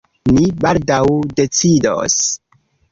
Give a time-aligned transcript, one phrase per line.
[0.37, 1.03] Ni baldaŭ
[1.43, 2.21] decidos.